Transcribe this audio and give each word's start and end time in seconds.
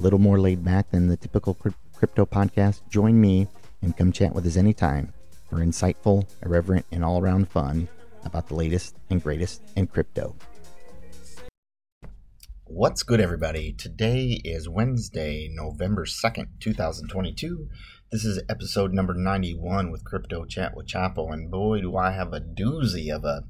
little 0.00 0.18
more 0.18 0.40
laid 0.40 0.64
back 0.64 0.90
than 0.90 1.08
the 1.08 1.16
typical 1.16 1.54
crypto 1.94 2.24
podcast. 2.24 2.80
Join 2.88 3.20
me 3.20 3.46
and 3.82 3.96
come 3.96 4.12
chat 4.12 4.34
with 4.34 4.46
us 4.46 4.56
anytime 4.56 5.12
for 5.48 5.56
insightful, 5.56 6.26
irreverent, 6.44 6.86
and 6.90 7.04
all 7.04 7.20
around 7.20 7.48
fun 7.48 7.88
about 8.24 8.48
the 8.48 8.54
latest 8.54 8.96
and 9.10 9.22
greatest 9.22 9.62
in 9.76 9.86
crypto. 9.86 10.34
What's 12.64 13.02
good, 13.02 13.20
everybody? 13.20 13.72
Today 13.72 14.40
is 14.44 14.68
Wednesday, 14.68 15.50
November 15.52 16.04
2nd, 16.04 16.46
2022. 16.60 17.68
This 18.12 18.24
is 18.24 18.42
episode 18.48 18.92
number 18.92 19.12
91 19.12 19.90
with 19.90 20.04
Crypto 20.04 20.44
Chat 20.44 20.76
with 20.76 20.86
Chapo, 20.86 21.32
and 21.32 21.50
boy, 21.50 21.80
do 21.80 21.96
I 21.96 22.12
have 22.12 22.32
a 22.32 22.40
doozy 22.40 23.14
of 23.14 23.24
a 23.24 23.44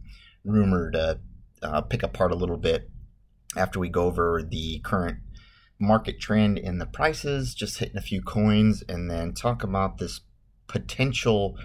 rumor 0.45 0.91
to 0.91 1.21
uh, 1.63 1.83
pick 1.83 2.03
apart 2.03 2.33
a 2.33 2.37
little 2.37 2.57
bit 2.57 2.89
after 3.57 3.79
we 3.79 3.89
go 3.89 4.05
over 4.05 4.43
the 4.43 4.81
current 4.81 5.19
market 5.81 6.21
trend 6.21 6.59
in 6.59 6.79
the 6.79 6.87
prices, 6.87 7.55
just 7.55 7.79
hitting 7.79 7.97
a 7.97 8.03
few 8.03 8.23
coins, 8.23 8.85
and 8.89 9.11
then 9.11 9.33
talk 9.33 9.63
about 9.63 9.99
this 9.99 10.21
potential 10.67 11.57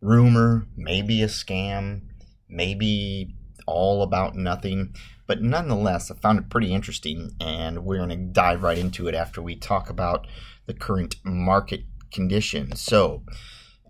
rumor, 0.00 0.66
maybe 0.76 1.22
a 1.22 1.26
scam, 1.26 2.02
maybe 2.48 3.34
all 3.66 4.02
about 4.02 4.34
nothing. 4.34 4.94
But 5.26 5.42
nonetheless, 5.42 6.10
I 6.10 6.14
found 6.14 6.38
it 6.38 6.48
pretty 6.48 6.72
interesting, 6.72 7.32
and 7.40 7.84
we're 7.84 7.98
going 7.98 8.08
to 8.10 8.16
dive 8.16 8.62
right 8.62 8.78
into 8.78 9.08
it 9.08 9.14
after 9.14 9.42
we 9.42 9.56
talk 9.56 9.90
about 9.90 10.26
the 10.66 10.74
current 10.74 11.16
market 11.24 11.82
conditions. 12.12 12.80
So, 12.80 13.24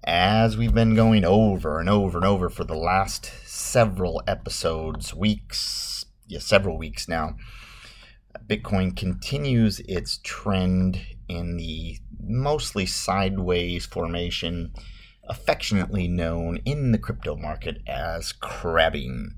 as 0.05 0.57
we've 0.57 0.75
been 0.75 0.95
going 0.95 1.25
over 1.25 1.79
and 1.79 1.89
over 1.89 2.19
and 2.19 2.27
over 2.27 2.49
for 2.49 2.65
the 2.65 2.77
last 2.77 3.31
several 3.45 4.23
episodes, 4.27 5.15
weeks, 5.15 6.07
yeah, 6.27 6.41
several 6.41 6.79
weeks 6.79 7.09
now, 7.09 7.37
Bitcoin 8.47 8.97
continues 8.97 9.81
its 9.81 10.21
trend 10.23 11.01
in 11.29 11.57
the 11.57 11.99
mostly 12.21 12.87
sideways 12.87 13.85
formation, 13.87 14.73
affectionately 15.29 16.07
known 16.09 16.59
in 16.65 16.93
the 16.93 16.99
crypto 16.99 17.37
market 17.37 17.83
as 17.87 18.33
crabbing. 18.33 19.35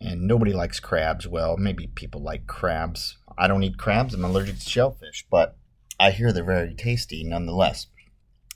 And 0.00 0.26
nobody 0.26 0.52
likes 0.52 0.80
crabs. 0.80 1.26
Well, 1.26 1.56
maybe 1.56 1.86
people 1.88 2.22
like 2.22 2.46
crabs. 2.46 3.18
I 3.36 3.48
don't 3.48 3.62
eat 3.62 3.78
crabs, 3.78 4.14
I'm 4.14 4.24
allergic 4.24 4.58
to 4.58 4.68
shellfish, 4.68 5.26
but 5.30 5.56
I 5.98 6.10
hear 6.10 6.32
they're 6.32 6.44
very 6.44 6.74
tasty 6.74 7.24
nonetheless. 7.24 7.86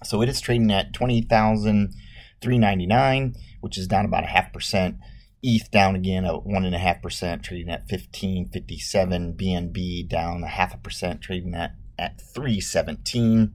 So 0.05 0.23
it 0.23 0.29
is 0.29 0.41
trading 0.41 0.71
at 0.71 0.93
20,399, 0.93 3.35
which 3.61 3.77
is 3.79 3.89
down 3.89 4.05
about 4.05 4.23
a 4.25 4.29
half 4.29 4.53
percent. 4.53 4.99
ETH 5.43 5.71
down 5.71 5.95
again 5.95 6.25
at 6.25 6.45
one 6.45 6.65
and 6.65 6.75
a 6.75 6.79
half 6.79 7.03
percent, 7.03 7.43
trading 7.43 7.71
at 7.71 7.91
1557. 7.91 9.35
BNB 9.35 10.09
down 10.09 10.43
a 10.43 10.49
half 10.49 10.75
a 10.75 10.79
percent, 10.79 11.21
trading 11.21 11.55
at 11.55 11.75
at 11.99 12.19
317. 12.21 13.53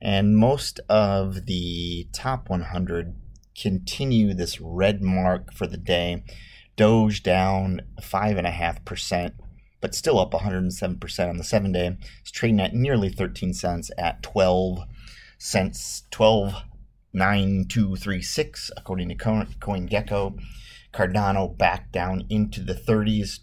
And 0.00 0.36
most 0.36 0.80
of 0.88 1.46
the 1.46 2.08
top 2.12 2.50
100 2.50 3.14
continue 3.60 4.34
this 4.34 4.60
red 4.60 5.02
mark 5.02 5.52
for 5.52 5.66
the 5.66 5.76
day. 5.76 6.22
Doge 6.76 7.22
down 7.22 7.82
five 8.02 8.36
and 8.36 8.46
a 8.46 8.50
half 8.50 8.84
percent, 8.84 9.34
but 9.80 9.94
still 9.94 10.18
up 10.18 10.34
107 10.34 10.98
percent 10.98 11.30
on 11.30 11.36
the 11.36 11.44
seven 11.44 11.70
day. 11.72 11.96
It's 12.20 12.32
trading 12.32 12.60
at 12.60 12.74
nearly 12.74 13.08
13 13.08 13.54
cents 13.54 13.90
at 13.96 14.22
12 14.22 14.80
cents, 15.38 16.02
12.9236 16.10 18.70
according 18.76 19.08
to 19.10 19.14
CoinGecko. 19.14 20.38
Cardano 20.94 21.58
back 21.58 21.90
down 21.90 22.24
into 22.30 22.62
the 22.62 22.74
30s. 22.74 23.40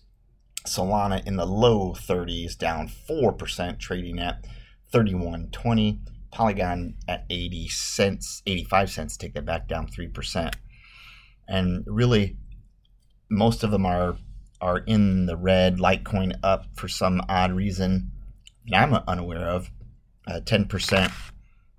Solana 0.66 1.26
in 1.26 1.36
the 1.38 1.46
low 1.46 1.94
30s, 1.94 2.58
down 2.58 2.88
4%, 2.88 3.80
trading 3.80 4.20
at 4.20 4.46
31.20. 4.94 6.00
Polygon 6.32 6.96
at 7.08 7.26
80 7.30 7.68
cents, 7.68 8.42
85 8.46 8.92
cents, 8.92 9.18
take 9.18 9.34
that 9.34 9.46
back 9.46 9.68
down 9.68 9.88
3%. 9.88 10.54
And 11.48 11.84
really, 11.88 12.38
most 13.30 13.64
of 13.64 13.72
them 13.72 13.86
are 13.86 14.18
are 14.62 14.78
in 14.78 15.26
the 15.26 15.36
red. 15.36 15.78
Litecoin 15.78 16.38
up 16.44 16.68
for 16.76 16.88
some 16.88 17.22
odd 17.28 17.52
reason 17.52 18.12
that 18.68 18.84
I'm 18.84 18.94
unaware 18.94 19.50
of. 19.50 19.72
Uh, 20.28 20.40
10% 20.40 21.12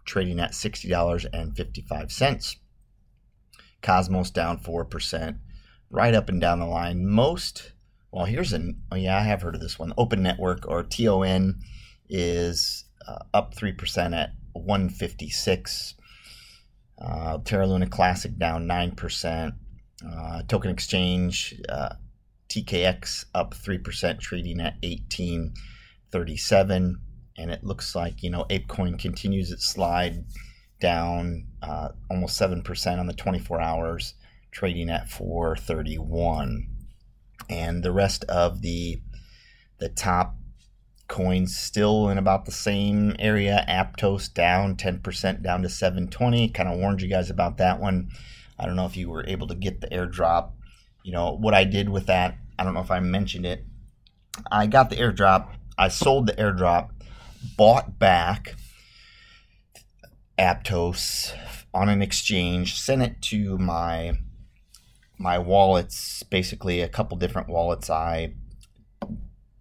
trading 0.05 0.41
at 0.41 0.51
$60.55. 0.51 2.57
Cosmos 3.81 4.33
down 4.33 4.59
4% 4.59 5.39
right 5.93 6.15
up 6.15 6.29
and 6.29 6.41
down 6.41 6.59
the 6.59 6.67
line. 6.67 7.07
Most, 7.07 7.71
well, 8.11 8.25
here's 8.25 8.53
an, 8.53 8.81
oh 8.91 8.97
yeah, 8.97 9.17
I 9.17 9.23
have 9.23 9.43
heard 9.43 9.55
of 9.55 9.61
this 9.61 9.79
one. 9.79 9.93
Open 9.97 10.23
Network 10.23 10.67
or 10.67 10.83
TON 10.83 11.61
is 12.09 12.85
uh, 13.07 13.19
up 13.33 13.55
3% 13.55 14.17
at 14.17 14.33
156. 14.55 15.95
Uh, 17.01 17.39
Terra 17.45 17.67
Luna 17.67 17.87
Classic 17.87 18.37
down 18.37 18.67
9%. 18.67 19.53
Uh, 20.05 20.43
token 20.49 20.71
Exchange, 20.71 21.55
uh, 21.69 21.91
TKX 22.49 23.27
up 23.35 23.55
3%, 23.55 24.19
trading 24.19 24.61
at 24.61 24.75
1837. 24.83 27.01
And 27.39 27.51
it 27.51 27.63
looks 27.63 27.95
like, 27.95 28.23
you 28.23 28.31
know, 28.31 28.45
ApeCoin 28.51 28.99
continues 28.99 29.53
its 29.53 29.67
slide 29.67 30.25
down 30.81 31.47
uh, 31.63 31.91
almost 32.11 32.41
7% 32.41 32.99
on 32.99 33.07
the 33.07 33.13
24 33.13 33.61
hours 33.61 34.15
trading 34.53 34.91
at 34.91 35.09
431 35.09 36.69
and 37.51 37.83
the 37.83 37.93
rest 37.93 38.25
of 38.25 38.63
the 38.63 39.01
the 39.79 39.89
top 39.89 40.37
coins 41.09 41.57
still 41.57 42.09
in 42.09 42.17
about 42.17 42.45
the 42.45 42.53
same 42.53 43.17
area. 43.19 43.65
Aptos 43.69 44.33
down 44.33 44.77
10% 44.77 45.43
down 45.43 45.63
to 45.63 45.69
720 45.69 46.49
kind 46.51 46.69
of 46.69 46.79
warned 46.79 47.03
you 47.03 47.09
guys 47.09 47.31
about 47.31 47.57
that 47.57 47.81
one. 47.81 48.09
I 48.59 48.67
don't 48.67 48.77
know 48.77 48.87
if 48.87 48.97
you 48.97 49.11
were 49.11 49.27
able 49.27 49.49
to 49.49 49.57
get 49.57 49.81
the 49.81 49.89
airdrop. 49.89 50.53
You 51.03 51.13
know 51.13 51.33
what 51.33 51.53
i 51.53 51.65
did 51.65 51.89
with 51.89 52.07
that 52.07 52.39
i 52.59 52.63
don't 52.63 52.75
know 52.75 52.81
if 52.81 52.91
i 52.91 53.01
mentioned 53.01 53.45
it. 53.45 53.65
I 54.51 54.67
got 54.67 54.89
the 54.89 54.97
airdrop. 54.97 55.49
I 55.77 55.89
sold 55.89 56.29
the 56.29 56.35
airdrop. 56.35 56.91
Bought 57.57 57.99
back 57.99 58.55
aptos 60.39 61.35
on 61.75 61.89
an 61.89 62.03
exchange 62.03 62.81
sent 62.81 63.03
it 63.03 63.21
to 63.21 63.59
my 63.59 64.17
my 65.19 65.39
wallets, 65.39 66.23
basically 66.25 66.81
a 66.81 66.89
couple 66.89 67.17
different 67.17 67.49
wallets 67.49 67.91
I 67.91 68.35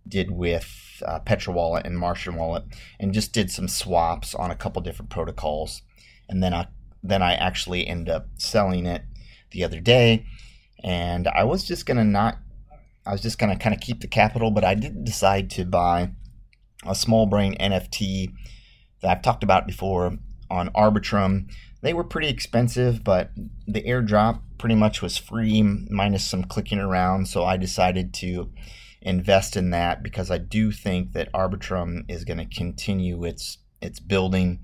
did 0.08 0.32
with 0.32 1.02
uh, 1.06 1.20
Petra 1.20 1.54
Wallet 1.54 1.86
and 1.86 1.98
Martian 1.98 2.36
Wallet, 2.36 2.64
and 3.00 3.14
just 3.14 3.34
did 3.34 3.50
some 3.52 3.68
swaps 3.68 4.36
on 4.36 4.52
a 4.52 4.56
couple 4.56 4.82
different 4.82 5.10
protocols, 5.10 5.82
and 6.30 6.44
then 6.44 6.54
I 6.54 6.68
then 7.04 7.22
I 7.22 7.34
actually 7.34 7.88
end 7.88 8.10
up 8.10 8.28
selling 8.38 8.86
it 8.86 9.04
the 9.52 9.64
other 9.64 9.80
day, 9.80 10.26
and 10.84 11.28
I 11.28 11.44
was 11.44 11.64
just 11.64 11.86
gonna 11.86 12.04
not, 12.04 12.38
I 13.06 13.12
was 13.12 13.22
just 13.22 13.40
gonna 13.40 13.58
kind 13.58 13.74
of 13.74 13.82
keep 13.82 14.02
the 14.02 14.08
capital, 14.08 14.52
but 14.52 14.64
I 14.64 14.76
did 14.76 15.04
decide 15.04 15.50
to 15.52 15.66
buy 15.66 16.12
a 16.86 16.96
small 16.96 17.26
brain 17.26 17.56
NFT 17.60 18.34
that 19.02 19.12
I've 19.12 19.24
talked 19.24 19.44
about 19.44 19.68
before 19.68 20.18
on 20.52 20.70
Arbitrum. 20.70 21.50
They 21.82 21.94
were 21.94 22.04
pretty 22.04 22.28
expensive, 22.28 23.04
but 23.04 23.32
the 23.68 23.82
airdrop 23.84 24.42
pretty 24.58 24.76
much 24.76 25.02
was 25.02 25.18
free 25.18 25.64
minus 25.64 26.24
some 26.24 26.44
clicking 26.44 26.78
around. 26.78 27.28
So 27.28 27.44
I 27.44 27.58
decided 27.58 28.14
to 28.16 28.52
invest 29.02 29.58
in 29.58 29.72
that 29.72 30.04
because 30.04 30.30
I 30.30 30.38
do 30.38 30.72
think 30.72 31.14
that 31.14 31.32
Arbitrum 31.34 32.04
is 32.08 32.24
going 32.24 32.38
to 32.38 32.46
continue 32.46 33.24
its 33.24 33.58
its 33.82 34.00
building. 34.00 34.60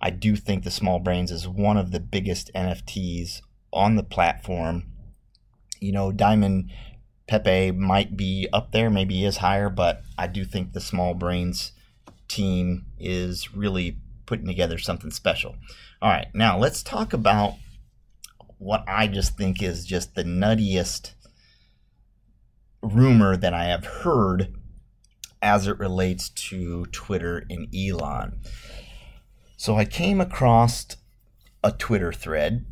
I 0.00 0.10
do 0.10 0.34
think 0.34 0.64
the 0.64 0.70
Small 0.70 0.98
Brains 0.98 1.30
is 1.30 1.46
one 1.46 1.76
of 1.76 1.92
the 1.92 2.00
biggest 2.00 2.50
NFTs 2.54 3.40
on 3.72 3.94
the 3.94 4.02
platform. 4.02 4.84
You 5.80 5.92
know, 5.92 6.10
Diamond 6.10 6.72
Pepe 7.28 7.70
might 7.72 8.16
be 8.16 8.48
up 8.52 8.72
there, 8.72 8.90
maybe 8.90 9.24
is 9.24 9.36
higher, 9.36 9.68
but 9.68 10.02
I 10.16 10.26
do 10.26 10.44
think 10.44 10.72
the 10.72 10.80
Small 10.80 11.14
Brains 11.14 11.72
team 12.26 12.86
is 12.98 13.54
really 13.54 13.98
putting 14.28 14.46
together 14.46 14.76
something 14.76 15.10
special. 15.10 15.56
All 16.02 16.10
right, 16.10 16.28
now 16.34 16.58
let's 16.58 16.82
talk 16.82 17.14
about 17.14 17.54
what 18.58 18.84
I 18.86 19.06
just 19.06 19.38
think 19.38 19.62
is 19.62 19.86
just 19.86 20.14
the 20.14 20.22
nuttiest 20.22 21.12
rumor 22.82 23.38
that 23.38 23.54
I 23.54 23.64
have 23.64 23.86
heard 23.86 24.54
as 25.40 25.66
it 25.66 25.78
relates 25.78 26.28
to 26.28 26.84
Twitter 26.86 27.46
and 27.48 27.74
Elon. 27.74 28.40
So 29.56 29.76
I 29.76 29.86
came 29.86 30.20
across 30.20 30.86
a 31.64 31.72
Twitter 31.72 32.12
thread 32.12 32.66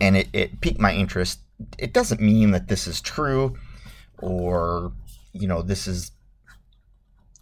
and 0.00 0.16
it, 0.16 0.28
it 0.32 0.62
piqued 0.62 0.80
my 0.80 0.94
interest. 0.94 1.40
It 1.78 1.92
doesn't 1.92 2.22
mean 2.22 2.52
that 2.52 2.68
this 2.68 2.86
is 2.86 3.02
true 3.02 3.58
or, 4.18 4.92
you 5.32 5.46
know, 5.46 5.60
this 5.60 5.86
is 5.86 6.12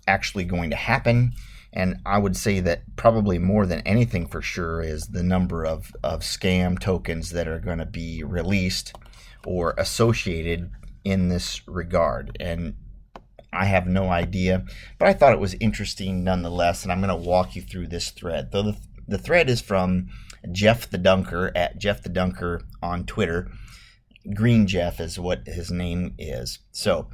actually 0.09 0.45
going 0.45 0.71
to 0.71 0.77
happen. 0.77 1.35
And 1.73 1.97
I 2.05 2.19
would 2.19 2.37
say 2.37 2.61
that 2.61 2.83
probably 2.97 3.39
more 3.39 3.67
than 3.67 3.81
anything 3.81 4.27
for 4.27 4.43
sure 4.43 4.83
is 4.83 5.09
the 5.09 5.23
number 5.23 5.65
of, 5.65 5.93
of 6.03 6.21
scam 6.21 6.79
tokens 6.79 7.31
that 7.31 7.49
are 7.49 7.59
going 7.59 7.79
to 7.79 7.87
be 7.87 8.23
released 8.23 8.95
or 9.47 9.75
associated 9.79 10.71
in 11.05 11.29
this 11.29 11.67
regard. 11.67 12.37
And 12.39 12.75
I 13.53 13.67
have 13.67 13.87
no 13.87 14.11
idea, 14.11 14.65
but 14.99 15.09
I 15.09 15.13
thought 15.15 15.33
it 15.33 15.41
was 15.41 15.55
interesting 15.61 16.25
nonetheless. 16.25 16.83
And 16.83 16.93
I'm 16.93 17.01
going 17.01 17.09
to 17.09 17.29
walk 17.29 17.57
you 17.57 17.63
through 17.63 17.89
this 17.89 18.11
thread. 18.11 18.51
Though 18.53 18.63
the, 18.63 18.77
the 19.09 19.19
thread 19.19 19.49
is 19.49 19.61
from 19.61 20.09
Jeff 20.51 20.91
the 20.91 20.99
Dunker 20.99 21.53
at 21.55 21.79
Jeff 21.79 22.03
the 22.03 22.09
Dunker 22.09 22.63
on 22.83 23.07
Twitter. 23.07 23.51
Green 24.35 24.67
Jeff 24.67 25.01
is 25.01 25.19
what 25.19 25.47
his 25.47 25.71
name 25.71 26.15
is. 26.19 26.61
So, 26.71 27.09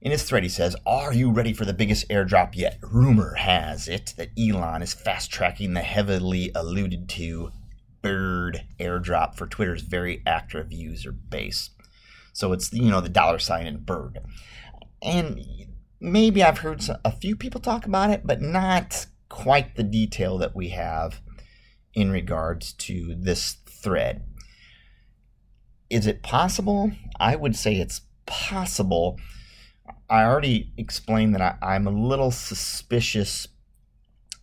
in 0.00 0.12
his 0.12 0.22
thread, 0.22 0.42
he 0.42 0.48
says, 0.48 0.76
Are 0.86 1.12
you 1.12 1.30
ready 1.30 1.52
for 1.52 1.64
the 1.64 1.72
biggest 1.72 2.08
airdrop 2.08 2.54
yet? 2.54 2.78
Rumor 2.82 3.34
has 3.34 3.88
it 3.88 4.14
that 4.16 4.30
Elon 4.38 4.82
is 4.82 4.94
fast 4.94 5.30
tracking 5.30 5.74
the 5.74 5.80
heavily 5.80 6.50
alluded 6.54 7.08
to 7.10 7.50
bird 8.02 8.62
airdrop 8.78 9.34
for 9.34 9.46
Twitter's 9.46 9.82
very 9.82 10.22
active 10.26 10.72
user 10.72 11.12
base. 11.12 11.70
So 12.32 12.52
it's, 12.52 12.72
you 12.72 12.90
know, 12.90 13.00
the 13.00 13.08
dollar 13.08 13.38
sign 13.38 13.66
and 13.66 13.84
bird. 13.84 14.20
And 15.02 15.40
maybe 16.00 16.42
I've 16.42 16.58
heard 16.58 16.82
a 17.04 17.10
few 17.10 17.34
people 17.34 17.60
talk 17.60 17.86
about 17.86 18.10
it, 18.10 18.22
but 18.24 18.42
not 18.42 19.06
quite 19.28 19.74
the 19.74 19.82
detail 19.82 20.38
that 20.38 20.54
we 20.54 20.68
have 20.68 21.20
in 21.94 22.10
regards 22.10 22.74
to 22.74 23.14
this 23.18 23.56
thread. 23.66 24.22
Is 25.88 26.06
it 26.06 26.22
possible? 26.22 26.92
I 27.18 27.36
would 27.36 27.56
say 27.56 27.76
it's 27.76 28.02
possible. 28.26 29.18
I 30.08 30.24
already 30.24 30.72
explained 30.76 31.34
that 31.34 31.58
I, 31.60 31.76
am 31.76 31.86
a 31.86 31.90
little 31.90 32.30
suspicious 32.30 33.48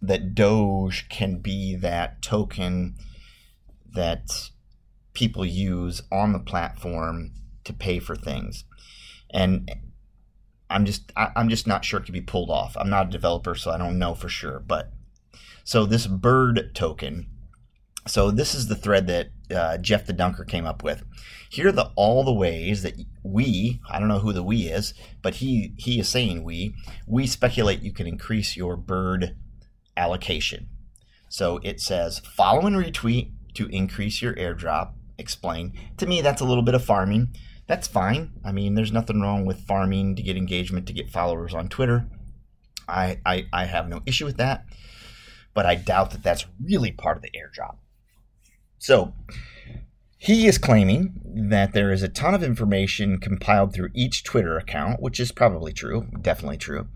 that 0.01 0.35
Doge 0.35 1.07
can 1.09 1.37
be 1.37 1.75
that 1.75 2.21
token 2.21 2.95
that 3.93 4.49
people 5.13 5.45
use 5.45 6.01
on 6.11 6.33
the 6.33 6.39
platform 6.39 7.31
to 7.63 7.73
pay 7.73 7.99
for 7.99 8.15
things. 8.15 8.65
And 9.29 9.71
I'm 10.69 10.85
just 10.85 11.11
I, 11.15 11.31
am 11.35 11.49
just 11.49 11.67
not 11.67 11.85
sure 11.85 11.99
it 11.99 12.05
can 12.05 12.13
be 12.13 12.21
pulled 12.21 12.49
off. 12.49 12.75
I'm 12.77 12.89
not 12.89 13.07
a 13.07 13.11
developer, 13.11 13.55
so 13.55 13.71
I 13.71 13.77
don't 13.77 13.99
know 13.99 14.15
for 14.15 14.27
sure. 14.27 14.59
But 14.59 14.91
so 15.63 15.85
this 15.85 16.07
bird 16.07 16.71
token 16.73 17.27
so 18.07 18.31
this 18.31 18.53
is 18.53 18.67
the 18.67 18.75
thread 18.75 19.07
that 19.07 19.29
uh, 19.51 19.77
Jeff 19.77 20.05
the 20.05 20.13
Dunker 20.13 20.45
came 20.45 20.65
up 20.65 20.83
with. 20.83 21.03
Here 21.49 21.67
are 21.67 21.71
the 21.71 21.91
all 21.95 22.23
the 22.23 22.33
ways 22.33 22.83
that 22.83 22.95
we, 23.23 23.79
I 23.89 23.99
don't 23.99 24.07
know 24.07 24.19
who 24.19 24.33
the 24.33 24.43
we 24.43 24.63
is, 24.63 24.93
but 25.21 25.35
he 25.35 25.73
he 25.77 25.99
is 25.99 26.09
saying 26.09 26.43
we, 26.43 26.75
we 27.07 27.27
speculate 27.27 27.81
you 27.81 27.93
can 27.93 28.07
increase 28.07 28.57
your 28.57 28.75
bird 28.75 29.35
allocation. 29.95 30.67
So 31.29 31.59
it 31.63 31.79
says 31.79 32.19
follow 32.19 32.65
and 32.65 32.75
retweet 32.75 33.31
to 33.55 33.67
increase 33.67 34.21
your 34.21 34.33
airdrop. 34.35 34.93
Explain. 35.17 35.73
To 35.97 36.07
me, 36.07 36.21
that's 36.21 36.41
a 36.41 36.45
little 36.45 36.63
bit 36.63 36.75
of 36.75 36.83
farming. 36.83 37.35
That's 37.67 37.87
fine. 37.87 38.33
I 38.43 38.51
mean, 38.51 38.75
there's 38.75 38.91
nothing 38.91 39.21
wrong 39.21 39.45
with 39.45 39.65
farming 39.65 40.15
to 40.15 40.23
get 40.23 40.35
engagement, 40.35 40.87
to 40.87 40.93
get 40.93 41.09
followers 41.09 41.53
on 41.53 41.69
Twitter. 41.69 42.07
I, 42.87 43.19
I, 43.25 43.47
I 43.53 43.65
have 43.65 43.87
no 43.87 44.01
issue 44.05 44.25
with 44.25 44.37
that, 44.37 44.65
but 45.53 45.65
I 45.65 45.75
doubt 45.75 46.11
that 46.11 46.23
that's 46.23 46.45
really 46.61 46.91
part 46.91 47.15
of 47.15 47.23
the 47.23 47.31
airdrop. 47.31 47.77
So 48.83 49.13
he 50.17 50.45
is 50.45 50.57
claiming 50.57 51.21
that 51.49 51.71
there 51.71 51.89
is 51.89 52.03
a 52.03 52.09
ton 52.09 52.35
of 52.35 52.43
information 52.43 53.17
compiled 53.17 53.73
through 53.73 53.91
each 53.93 54.25
Twitter 54.25 54.57
account, 54.57 55.01
which 55.01 55.21
is 55.21 55.31
probably 55.31 55.71
true, 55.71 56.09
definitely 56.19 56.57
true. 56.57 56.89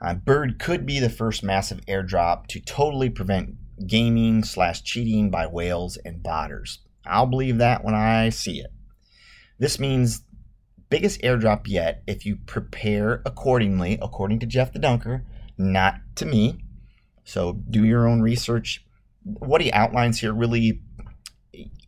Uh, 0.00 0.14
Bird 0.14 0.60
could 0.60 0.86
be 0.86 1.00
the 1.00 1.10
first 1.10 1.42
massive 1.42 1.84
airdrop 1.86 2.46
to 2.46 2.60
totally 2.60 3.10
prevent 3.10 3.56
gaming 3.88 4.44
slash 4.44 4.84
cheating 4.84 5.32
by 5.32 5.48
whales 5.48 5.96
and 6.04 6.22
botters. 6.22 6.78
I'll 7.04 7.26
believe 7.26 7.58
that 7.58 7.82
when 7.82 7.96
I 7.96 8.28
see 8.28 8.60
it. 8.60 8.72
This 9.58 9.80
means 9.80 10.22
biggest 10.90 11.20
airdrop 11.22 11.66
yet 11.66 12.04
if 12.06 12.24
you 12.24 12.36
prepare 12.36 13.20
accordingly, 13.26 13.98
according 14.00 14.38
to 14.38 14.46
Jeff 14.46 14.72
the 14.72 14.78
Dunker, 14.78 15.26
not 15.58 15.96
to 16.14 16.24
me. 16.24 16.60
So 17.24 17.54
do 17.68 17.84
your 17.84 18.06
own 18.06 18.20
research. 18.20 18.86
What 19.24 19.60
he 19.60 19.72
outlines 19.72 20.20
here 20.20 20.32
really 20.32 20.80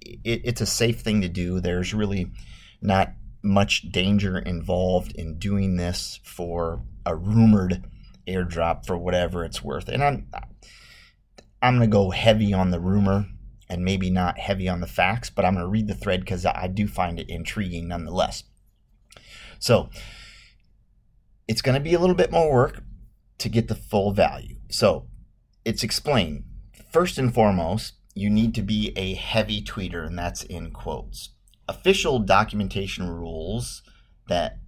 it, 0.05 0.43
it's 0.45 0.61
a 0.61 0.67
safe 0.67 1.01
thing 1.01 1.23
to 1.23 1.29
do. 1.29 1.61
There's 1.61 1.95
really 1.95 2.31
not 2.81 3.13
much 3.43 3.91
danger 3.93 4.39
involved 4.39 5.13
in 5.13 5.39
doing 5.39 5.77
this 5.77 6.21
for 6.25 6.83
a 7.05 7.15
rumored 7.15 7.85
airdrop 8.27 8.87
for 8.87 8.97
whatever 8.97 9.45
it's 9.45 9.63
worth. 9.63 9.89
And 9.89 10.03
I'm 10.03 10.31
I'm 11.63 11.81
to 11.81 11.87
go 11.87 12.11
heavy 12.11 12.53
on 12.53 12.71
the 12.71 12.81
rumor 12.81 13.27
and 13.69 13.85
maybe 13.85 14.11
not 14.11 14.39
heavy 14.39 14.69
on 14.69 14.81
the 14.81 14.87
facts, 14.87 15.31
but 15.31 15.45
I'm 15.45 15.55
to 15.65 15.71
read 15.71 15.89
the 15.89 15.95
thread 15.95 16.21
because 16.21 16.45
I 16.45 16.67
do 16.67 16.87
find 16.87 17.19
it 17.19 17.31
intriguing 17.31 17.89
nonetheless. 17.89 18.45
So 19.59 19.89
it's 21.49 21.63
to 21.75 21.81
be 21.81 21.95
a 21.95 21.99
little 21.99 22.17
bit 22.17 22.31
more 22.31 22.53
work 22.53 22.83
to 23.39 23.49
get 23.49 23.69
the 23.69 23.75
full 23.75 24.13
value. 24.13 24.57
So 24.71 25.09
it's 25.65 25.83
explained. 25.83 26.45
First 26.93 27.19
and 27.19 27.33
foremost, 27.33 27.95
you 28.15 28.31
need 28.31 28.55
to 28.55 28.63
be 28.63 28.93
a 28.97 29.15
heavy 29.15 29.61
tweeter, 29.61 30.07
and 30.07 30.19
that's 30.19 30.43
in 30.45 30.71
quotes. 30.71 31.31
Official 31.69 32.21
documentation 32.21 33.09
rules 33.09 33.83
that 34.29 34.59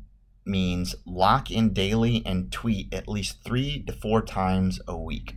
means 0.45 0.95
lock 1.07 1.51
in 1.51 1.73
daily 1.73 2.23
and 2.27 2.53
tweet 2.53 2.93
at 2.93 3.09
least 3.09 3.45
three 3.45 3.83
to 3.85 3.93
four 3.93 4.23
times 4.23 4.81
a 4.87 4.97
week. 4.97 5.37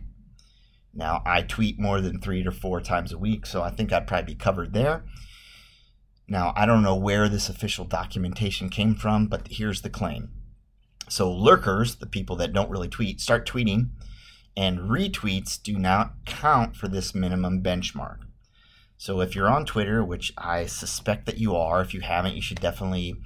Now, 0.92 1.22
I 1.24 1.42
tweet 1.42 1.78
more 1.78 2.00
than 2.00 2.20
three 2.20 2.42
to 2.42 2.50
four 2.50 2.80
times 2.80 3.12
a 3.12 3.18
week, 3.18 3.46
so 3.46 3.62
I 3.62 3.70
think 3.70 3.92
I'd 3.92 4.06
probably 4.06 4.34
be 4.34 4.38
covered 4.38 4.72
there. 4.72 5.04
Now, 6.26 6.52
I 6.56 6.66
don't 6.66 6.82
know 6.82 6.96
where 6.96 7.28
this 7.28 7.48
official 7.48 7.84
documentation 7.84 8.68
came 8.68 8.94
from, 8.94 9.26
but 9.26 9.48
here's 9.50 9.82
the 9.82 9.90
claim. 9.90 10.30
So, 11.08 11.32
lurkers, 11.32 11.96
the 11.96 12.06
people 12.06 12.36
that 12.36 12.52
don't 12.52 12.70
really 12.70 12.88
tweet, 12.88 13.20
start 13.20 13.48
tweeting 13.48 13.90
and 14.60 14.90
retweets 14.90 15.60
do 15.60 15.78
not 15.78 16.12
count 16.26 16.76
for 16.76 16.86
this 16.86 17.14
minimum 17.14 17.62
benchmark. 17.62 18.18
So 18.98 19.22
if 19.22 19.34
you're 19.34 19.48
on 19.48 19.64
Twitter, 19.64 20.04
which 20.04 20.34
I 20.36 20.66
suspect 20.66 21.24
that 21.24 21.38
you 21.38 21.56
are, 21.56 21.80
if 21.80 21.94
you 21.94 22.02
haven't, 22.02 22.34
you 22.34 22.42
should 22.42 22.60
definitely 22.60 23.16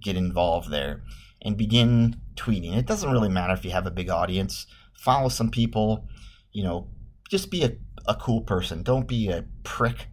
get 0.00 0.14
involved 0.14 0.70
there 0.70 1.02
and 1.42 1.56
begin 1.56 2.20
tweeting. 2.36 2.76
It 2.76 2.86
doesn't 2.86 3.10
really 3.10 3.28
matter 3.28 3.52
if 3.54 3.64
you 3.64 3.72
have 3.72 3.88
a 3.88 3.90
big 3.90 4.08
audience. 4.08 4.68
Follow 4.96 5.28
some 5.28 5.50
people, 5.50 6.06
you 6.52 6.62
know, 6.62 6.86
just 7.28 7.50
be 7.50 7.64
a, 7.64 7.72
a 8.06 8.14
cool 8.14 8.42
person. 8.42 8.84
Don't 8.84 9.08
be 9.08 9.28
a 9.30 9.46
prick. 9.64 10.06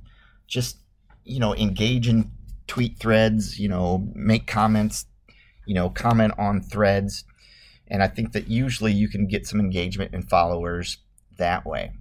Just, 0.48 0.78
you 1.24 1.40
know, 1.40 1.54
engage 1.54 2.08
in 2.08 2.32
tweet 2.66 2.98
threads, 2.98 3.60
you 3.60 3.70
know, 3.70 4.10
make 4.16 4.48
comments, 4.48 5.06
you 5.68 5.76
know, 5.76 5.92
comment 5.92 6.34
on 6.40 6.60
threads 6.60 7.24
and 7.92 8.02
I 8.02 8.08
think 8.08 8.32
that 8.32 8.48
usually 8.48 8.94
you 8.94 9.10
can 9.10 9.28
get 9.28 9.46
some 9.46 9.60
engagement 9.60 10.16
and 10.16 10.28
followers 10.28 11.00
that 11.38 11.66
way. 11.66 11.92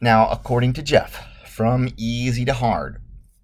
Now, 0.00 0.26
according 0.30 0.72
to 0.72 0.82
Jeff, 0.82 1.26
from 1.46 1.90
easy 1.98 2.46
to 2.46 2.54
hard, 2.54 3.02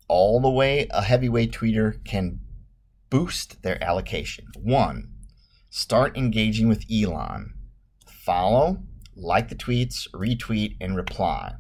all 0.09 0.41
the 0.41 0.49
way 0.49 0.89
a 0.91 1.03
heavyweight 1.03 1.53
tweeter 1.53 2.03
can 2.05 2.41
boost 3.11 3.63
their 3.63 3.83
allocation. 3.85 4.47
One, 4.59 5.13
start 5.69 6.17
engaging 6.17 6.69
with 6.69 6.87
Elon. 6.91 7.53
Follow, 8.09 8.79
like 9.15 9.51
the 9.51 9.55
tweets, 9.55 10.09
retweet, 10.15 10.77
and 10.81 10.97
reply. 10.97 11.53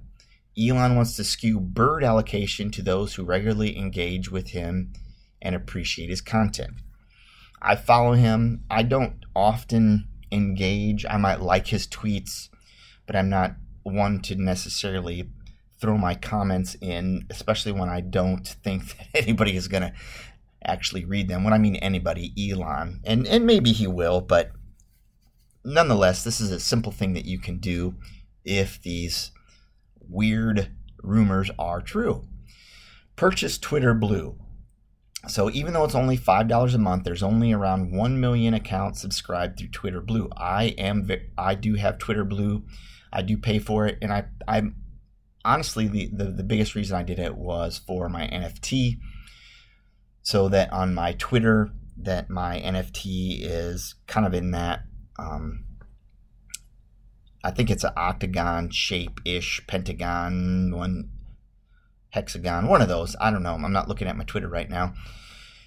Elon 0.59 0.97
wants 0.97 1.17
to 1.17 1.25
skew 1.25 1.61
bird 1.61 2.03
allocation 2.03 2.71
to 2.71 2.83
those 2.83 3.15
who 3.15 3.25
regularly 3.25 3.77
engage 3.77 4.31
with 4.31 4.49
him 4.49 4.95
and 5.43 5.55
appreciate 5.55 6.09
his 6.09 6.23
content. 6.23 6.73
I 7.62 7.76
follow 7.76 8.12
him. 8.12 8.64
I 8.71 8.83
don't 8.83 9.25
often 9.35 10.09
engage. 10.33 11.05
I 11.09 11.17
might 11.17 11.40
like 11.40 11.69
his 11.69 11.87
tweets, 11.87 12.49
but 13.07 13.17
I'm 13.17 13.29
not 13.29 13.57
one 13.83 14.21
to 14.23 14.37
necessarily 14.37 15.31
throw 15.81 15.97
my 15.97 16.14
comments 16.14 16.76
in, 16.81 17.26
especially 17.31 17.73
when 17.73 17.88
I 17.88 18.00
don't 18.00 18.47
think 18.47 18.97
that 19.12 19.23
anybody 19.23 19.57
is 19.57 19.69
going 19.69 19.83
to 19.83 19.93
actually 20.64 21.05
read 21.05 21.29
them. 21.29 21.45
When 21.45 21.52
I 21.52 21.59
mean 21.59 21.76
anybody, 21.76 22.33
Elon, 22.38 23.00
and 23.05 23.26
and 23.26 23.47
maybe 23.47 23.73
he 23.73 23.87
will, 23.87 24.21
but 24.21 24.52
nonetheless, 25.64 26.23
this 26.25 26.40
is 26.40 26.50
a 26.50 26.61
simple 26.61 26.93
thing 26.93 27.14
that 27.14 27.25
you 27.25 27.38
can 27.38 27.59
do 27.59 27.95
if 28.45 28.81
these 28.83 29.33
weird 30.00 30.71
rumors 31.02 31.50
are 31.59 31.81
true. 31.81 32.25
Purchase 33.17 33.59
Twitter 33.59 33.95
Blue. 33.95 34.38
So 35.29 35.50
even 35.50 35.75
though 35.75 35.85
it's 35.85 35.95
only 35.95 36.17
five 36.17 36.49
dollars 36.49 36.75
a 36.75 36.79
month, 36.79 37.05
there's 37.05 37.23
only 37.23 37.53
around 37.53 37.95
one 37.95 38.21
million 38.21 38.55
accounts 38.55 39.00
subscribed 39.00 39.59
through 39.59 39.69
Twitter 39.69 40.00
Blue. 40.00 40.31
I 40.37 40.75
am 40.79 41.09
I 41.37 41.55
do 41.55 41.75
have 41.75 41.99
Twitter 41.99 42.25
Blue. 42.25 42.65
I 43.12 43.23
do 43.23 43.37
pay 43.37 43.59
for 43.59 43.87
it, 43.87 43.99
and 44.00 44.12
I 44.12 44.25
I 44.49 44.62
honestly 45.45 45.89
the, 45.89 46.11
the 46.12 46.25
the 46.25 46.43
biggest 46.43 46.75
reason 46.75 46.97
I 46.97 47.03
did 47.03 47.19
it 47.19 47.37
was 47.37 47.79
for 47.79 48.09
my 48.09 48.29
NFT, 48.29 48.99
so 50.23 50.49
that 50.49 50.73
on 50.73 50.95
my 50.95 51.12
Twitter 51.12 51.71
that 51.99 52.31
my 52.31 52.59
NFT 52.59 53.41
is 53.43 53.97
kind 54.07 54.27
of 54.27 54.33
in 54.33 54.53
that. 54.53 54.85
Um, 55.19 55.65
I 57.45 57.50
think 57.50 57.71
it's 57.71 57.85
an 57.85 57.93
octagon 57.97 58.71
shape 58.71 59.21
ish, 59.25 59.67
pentagon, 59.67 60.73
one 60.75 61.11
hexagon, 62.11 62.69
one 62.69 62.83
of 62.83 62.88
those. 62.88 63.17
I 63.21 63.31
don't 63.31 63.43
know. 63.43 63.55
I'm 63.55 63.73
not 63.73 63.88
looking 63.88 64.09
at 64.09 64.17
my 64.17 64.25
Twitter 64.25 64.49
right 64.49 64.69
now. 64.69 64.95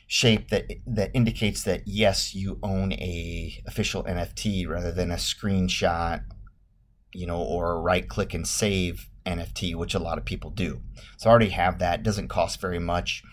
Shape 0.07 0.49
that 0.49 0.71
that 0.85 1.11
indicates 1.13 1.63
that 1.63 1.83
yes, 1.85 2.35
you 2.35 2.59
own 2.61 2.93
a 2.93 3.61
official 3.65 4.03
NFT 4.03 4.67
rather 4.67 4.91
than 4.91 5.11
a 5.11 5.15
screenshot, 5.15 6.23
you 7.13 7.25
know, 7.25 7.41
or 7.41 7.81
right 7.81 8.07
click 8.07 8.33
and 8.33 8.47
save 8.47 9.09
NFT, 9.25 9.75
which 9.75 9.93
a 9.93 9.99
lot 9.99 10.17
of 10.17 10.25
people 10.25 10.51
do. 10.51 10.81
So 11.17 11.29
I 11.29 11.31
already 11.31 11.49
have 11.49 11.79
that. 11.79 12.03
Doesn't 12.03 12.27
cost 12.27 12.61
very 12.61 12.79
much. 12.79 13.23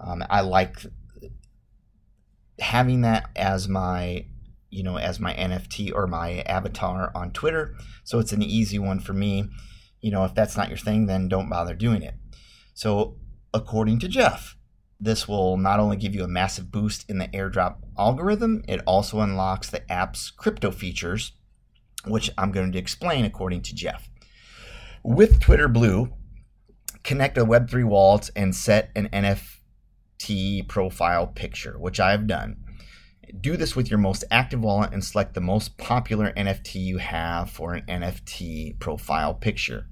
Um, 0.00 0.24
I 0.28 0.40
like 0.40 0.78
having 2.58 3.00
that 3.02 3.28
as 3.34 3.68
my 3.68 4.24
you 4.70 4.82
know 4.82 4.96
as 4.96 5.20
my 5.20 5.34
NFT 5.34 5.92
or 5.94 6.06
my 6.06 6.40
avatar 6.46 7.12
on 7.14 7.30
Twitter. 7.32 7.74
So 8.02 8.18
it's 8.18 8.32
an 8.32 8.42
easy 8.42 8.78
one 8.78 8.98
for 8.98 9.12
me. 9.12 9.48
You 10.00 10.10
know, 10.10 10.24
if 10.24 10.34
that's 10.34 10.56
not 10.56 10.68
your 10.68 10.78
thing, 10.78 11.06
then 11.06 11.28
don't 11.28 11.48
bother 11.48 11.74
doing 11.74 12.02
it. 12.02 12.14
So, 12.74 13.16
according 13.54 14.00
to 14.00 14.08
Jeff, 14.08 14.56
this 15.00 15.28
will 15.28 15.56
not 15.56 15.78
only 15.78 15.96
give 15.96 16.14
you 16.14 16.24
a 16.24 16.28
massive 16.28 16.72
boost 16.72 17.08
in 17.08 17.18
the 17.18 17.28
airdrop 17.28 17.76
algorithm, 17.96 18.64
it 18.66 18.80
also 18.84 19.20
unlocks 19.20 19.70
the 19.70 19.90
app's 19.90 20.30
crypto 20.30 20.72
features, 20.72 21.32
which 22.04 22.30
I'm 22.36 22.50
going 22.50 22.72
to 22.72 22.78
explain 22.78 23.24
according 23.24 23.62
to 23.62 23.74
Jeff. 23.74 24.08
With 25.04 25.40
Twitter 25.40 25.68
Blue, 25.68 26.14
connect 27.04 27.38
a 27.38 27.44
Web3 27.44 27.84
wallet 27.84 28.30
and 28.34 28.54
set 28.54 28.90
an 28.96 29.08
NFT 29.08 30.66
profile 30.66 31.28
picture, 31.28 31.78
which 31.78 32.00
I've 32.00 32.26
done. 32.26 32.56
Do 33.40 33.56
this 33.56 33.76
with 33.76 33.88
your 33.88 33.98
most 33.98 34.24
active 34.32 34.60
wallet 34.60 34.92
and 34.92 35.04
select 35.04 35.34
the 35.34 35.40
most 35.40 35.78
popular 35.78 36.32
NFT 36.32 36.74
you 36.76 36.98
have 36.98 37.50
for 37.50 37.74
an 37.74 37.86
NFT 37.86 38.80
profile 38.80 39.34
picture. 39.34 39.86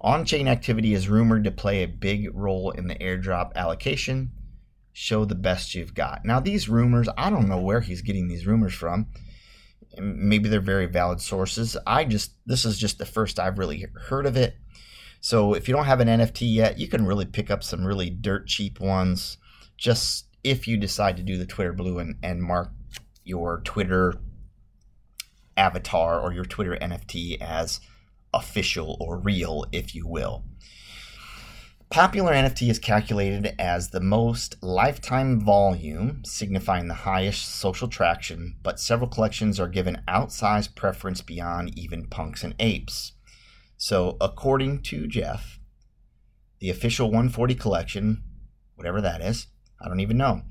On 0.00 0.24
chain 0.24 0.48
activity 0.48 0.94
is 0.94 1.08
rumored 1.08 1.44
to 1.44 1.50
play 1.50 1.82
a 1.82 1.88
big 1.88 2.28
role 2.34 2.70
in 2.70 2.86
the 2.86 2.94
airdrop 2.96 3.54
allocation. 3.54 4.30
Show 4.92 5.24
the 5.24 5.34
best 5.34 5.74
you've 5.74 5.94
got. 5.94 6.24
Now, 6.24 6.40
these 6.40 6.68
rumors, 6.68 7.08
I 7.16 7.30
don't 7.30 7.48
know 7.48 7.60
where 7.60 7.80
he's 7.80 8.02
getting 8.02 8.28
these 8.28 8.46
rumors 8.46 8.74
from. 8.74 9.08
Maybe 9.98 10.48
they're 10.48 10.60
very 10.60 10.86
valid 10.86 11.20
sources. 11.20 11.76
I 11.86 12.04
just, 12.04 12.32
this 12.44 12.64
is 12.64 12.78
just 12.78 12.98
the 12.98 13.06
first 13.06 13.38
I've 13.38 13.58
really 13.58 13.86
heard 14.08 14.26
of 14.26 14.36
it. 14.36 14.56
So 15.20 15.54
if 15.54 15.68
you 15.68 15.74
don't 15.74 15.86
have 15.86 16.00
an 16.00 16.08
NFT 16.08 16.52
yet, 16.54 16.78
you 16.78 16.88
can 16.88 17.06
really 17.06 17.24
pick 17.24 17.50
up 17.50 17.64
some 17.64 17.84
really 17.84 18.10
dirt 18.10 18.46
cheap 18.46 18.80
ones 18.80 19.38
just 19.76 20.26
if 20.44 20.68
you 20.68 20.76
decide 20.76 21.16
to 21.16 21.22
do 21.22 21.36
the 21.36 21.46
Twitter 21.46 21.72
Blue 21.72 21.98
and, 21.98 22.16
and 22.22 22.42
mark 22.42 22.70
your 23.24 23.60
Twitter 23.64 24.14
avatar 25.56 26.20
or 26.20 26.32
your 26.32 26.44
Twitter 26.44 26.76
NFT 26.80 27.40
as 27.40 27.80
official 28.36 28.96
or 29.00 29.18
real, 29.18 29.64
if 29.72 29.94
you 29.94 30.06
will. 30.06 30.44
Popular 31.88 32.32
NFT 32.32 32.68
is 32.68 32.80
calculated 32.80 33.54
as 33.60 33.90
the 33.90 34.00
most 34.00 34.60
lifetime 34.60 35.40
volume, 35.40 36.22
signifying 36.24 36.88
the 36.88 36.94
highest 36.94 37.54
social 37.54 37.86
traction, 37.86 38.56
but 38.62 38.80
several 38.80 39.08
collections 39.08 39.60
are 39.60 39.68
given 39.68 40.02
outsized 40.08 40.74
preference 40.74 41.22
beyond 41.22 41.78
even 41.78 42.08
punks 42.08 42.42
and 42.42 42.56
apes. 42.58 43.12
So, 43.76 44.16
according 44.20 44.82
to 44.84 45.06
Jeff, 45.06 45.60
the 46.58 46.70
official 46.70 47.06
140 47.06 47.54
collection, 47.54 48.24
whatever 48.74 49.00
that 49.00 49.20
is, 49.20 49.46
I 49.80 49.88
don't 49.88 50.00
even 50.00 50.16
know, 50.16 50.42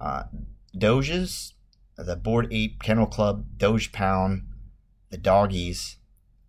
uh, 0.00 0.24
Doges, 0.78 1.54
the 1.96 2.16
Bored 2.16 2.46
Ape 2.52 2.82
Kennel 2.82 3.06
Club, 3.06 3.46
Doge 3.56 3.90
Pound, 3.90 4.42
the 5.10 5.18
Doggies, 5.18 5.96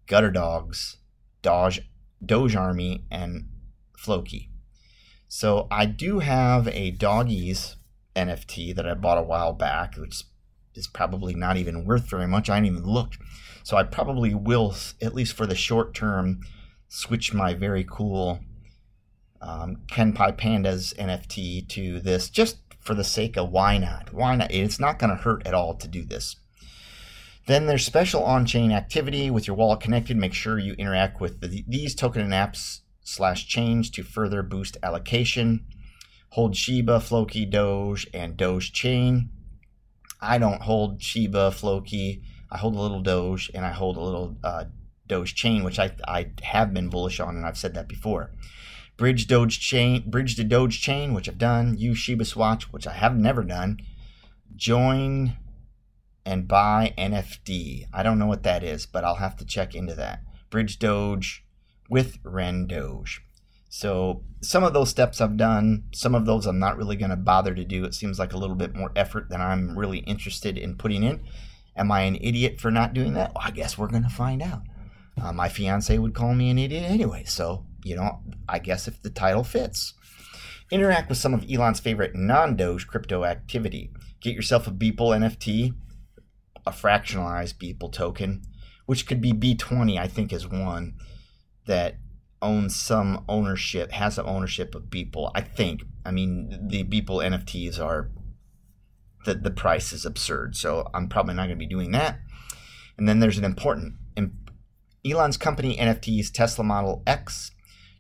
Gutter 0.07 0.31
Dogs, 0.31 0.97
Doge, 1.41 1.81
Doge 2.23 2.55
Army, 2.55 3.05
and 3.09 3.49
Floki. 3.97 4.49
So 5.27 5.67
I 5.71 5.85
do 5.85 6.19
have 6.19 6.67
a 6.67 6.91
Doggies 6.91 7.75
NFT 8.15 8.75
that 8.75 8.87
I 8.87 8.93
bought 8.93 9.17
a 9.17 9.23
while 9.23 9.53
back, 9.53 9.95
which 9.95 10.23
is 10.75 10.87
probably 10.87 11.33
not 11.33 11.57
even 11.57 11.85
worth 11.85 12.09
very 12.09 12.27
much. 12.27 12.49
I 12.49 12.59
didn't 12.59 12.77
even 12.77 12.89
look. 12.89 13.13
So 13.63 13.77
I 13.77 13.83
probably 13.83 14.33
will, 14.33 14.75
at 15.01 15.15
least 15.15 15.33
for 15.33 15.47
the 15.47 15.55
short 15.55 15.93
term, 15.93 16.41
switch 16.87 17.33
my 17.33 17.53
very 17.53 17.83
cool 17.83 18.39
um, 19.41 19.77
Kenpai 19.87 20.37
Pandas 20.37 20.93
NFT 20.95 21.67
to 21.69 21.99
this 21.99 22.29
just 22.29 22.57
for 22.79 22.93
the 22.93 23.03
sake 23.03 23.37
of 23.37 23.49
why 23.49 23.77
not? 23.77 24.13
Why 24.13 24.35
not? 24.35 24.51
It's 24.51 24.79
not 24.79 24.99
going 24.99 25.09
to 25.09 25.21
hurt 25.21 25.45
at 25.45 25.53
all 25.53 25.73
to 25.75 25.87
do 25.87 26.03
this. 26.03 26.35
Then 27.47 27.67
there's 27.67 27.85
special 27.85 28.23
on-chain 28.23 28.71
activity 28.71 29.29
with 29.29 29.47
your 29.47 29.55
wallet 29.55 29.79
connected. 29.79 30.17
Make 30.17 30.33
sure 30.33 30.57
you 30.57 30.73
interact 30.73 31.21
with 31.21 31.41
the, 31.41 31.63
these 31.67 31.93
token 31.93 32.21
and 32.21 32.33
apps 32.33 32.79
slash 33.01 33.47
chains 33.47 33.89
to 33.91 34.03
further 34.03 34.41
boost 34.41 34.77
allocation. 34.81 35.65
Hold 36.29 36.55
Shiba, 36.55 36.99
Floki, 36.99 37.45
Doge, 37.45 38.07
and 38.13 38.35
Doge 38.35 38.73
chain. 38.73 39.29
I 40.19 40.37
don't 40.39 40.63
hold 40.63 41.01
Shiba, 41.03 41.51
Floki. 41.51 42.23
I 42.49 42.57
hold 42.57 42.75
a 42.75 42.81
little 42.81 43.01
Doge, 43.01 43.51
and 43.53 43.63
I 43.63 43.71
hold 43.71 43.97
a 43.97 44.01
little 44.01 44.37
uh, 44.43 44.65
Doge 45.07 45.35
chain, 45.35 45.63
which 45.63 45.77
I, 45.77 45.91
I 46.07 46.31
have 46.41 46.73
been 46.73 46.89
bullish 46.89 47.19
on, 47.19 47.35
and 47.35 47.45
I've 47.45 47.57
said 47.57 47.75
that 47.75 47.87
before. 47.87 48.31
Bridge 48.97 49.27
Doge 49.27 49.59
chain, 49.59 50.09
bridge 50.09 50.35
to 50.37 50.43
Doge 50.43 50.81
chain, 50.81 51.13
which 51.13 51.29
I've 51.29 51.37
done. 51.37 51.77
Use 51.77 51.99
ShibaSwap, 51.99 52.63
which 52.63 52.87
I 52.87 52.93
have 52.93 53.15
never 53.15 53.43
done. 53.43 53.77
Join 54.55 55.37
and 56.25 56.47
buy 56.47 56.93
NFT. 56.97 57.87
I 57.93 58.03
don't 58.03 58.19
know 58.19 58.25
what 58.25 58.43
that 58.43 58.63
is, 58.63 58.85
but 58.85 59.03
I'll 59.03 59.15
have 59.15 59.35
to 59.37 59.45
check 59.45 59.75
into 59.75 59.93
that. 59.95 60.21
Bridge 60.49 60.79
Doge 60.79 61.45
with 61.89 62.17
Ren 62.23 62.67
Doge. 62.67 63.21
So 63.69 64.23
some 64.41 64.63
of 64.63 64.73
those 64.73 64.89
steps 64.89 65.19
I've 65.19 65.37
done, 65.37 65.83
some 65.93 66.15
of 66.15 66.25
those 66.25 66.45
I'm 66.45 66.59
not 66.59 66.77
really 66.77 66.95
going 66.95 67.09
to 67.09 67.17
bother 67.17 67.53
to 67.53 67.65
do. 67.65 67.83
It 67.83 67.93
seems 67.93 68.17
like 68.17 68.33
a 68.33 68.37
little 68.37 68.55
bit 68.55 68.75
more 68.75 68.91
effort 68.95 69.29
than 69.29 69.41
I'm 69.41 69.77
really 69.77 69.99
interested 69.99 70.57
in 70.57 70.77
putting 70.77 71.03
in. 71.03 71.21
Am 71.75 71.91
I 71.91 72.01
an 72.01 72.15
idiot 72.15 72.59
for 72.59 72.71
not 72.71 72.93
doing 72.93 73.13
that? 73.13 73.33
Well, 73.33 73.43
I 73.45 73.51
guess 73.51 73.77
we're 73.77 73.89
going 73.89 74.03
to 74.03 74.09
find 74.09 74.41
out. 74.41 74.61
Uh, 75.21 75.33
my 75.33 75.49
fiance 75.49 75.97
would 75.97 76.13
call 76.13 76.33
me 76.33 76.49
an 76.49 76.57
idiot 76.57 76.83
anyway, 76.83 77.23
so 77.25 77.65
you 77.83 77.95
know, 77.95 78.19
I 78.49 78.59
guess 78.59 78.87
if 78.87 79.01
the 79.01 79.09
title 79.09 79.43
fits. 79.43 79.93
Interact 80.71 81.09
with 81.09 81.19
some 81.19 81.33
of 81.33 81.45
Elon's 81.49 81.79
favorite 81.79 82.15
non-Doge 82.15 82.87
crypto 82.87 83.23
activity. 83.23 83.91
Get 84.19 84.33
yourself 84.33 84.67
a 84.67 84.71
Beeple 84.71 85.15
NFT 85.15 85.75
a 86.65 86.71
fractionalized 86.71 87.55
Beeple 87.55 87.91
token, 87.91 88.43
which 88.85 89.07
could 89.07 89.21
be 89.21 89.33
B20, 89.33 89.97
I 89.99 90.07
think, 90.07 90.33
is 90.33 90.47
one 90.47 90.95
that 91.67 91.97
owns 92.41 92.75
some 92.75 93.25
ownership, 93.27 93.91
has 93.91 94.15
some 94.15 94.27
ownership 94.27 94.75
of 94.75 94.83
Beeple. 94.83 95.31
I 95.35 95.41
think. 95.41 95.83
I 96.05 96.11
mean, 96.11 96.67
the 96.69 96.83
Beeple 96.83 97.23
NFTs 97.23 97.79
are 97.79 98.11
the 99.25 99.33
the 99.35 99.51
price 99.51 99.91
is 99.91 100.05
absurd, 100.05 100.55
so 100.55 100.87
I'm 100.93 101.09
probably 101.09 101.33
not 101.33 101.47
going 101.47 101.57
to 101.57 101.65
be 101.65 101.67
doing 101.67 101.91
that. 101.91 102.19
And 102.97 103.09
then 103.09 103.19
there's 103.19 103.37
an 103.37 103.43
important 103.43 103.95
Elon's 105.05 105.37
company 105.37 105.77
NFTs, 105.77 106.31
Tesla 106.31 106.63
Model 106.63 107.03
X, 107.05 107.51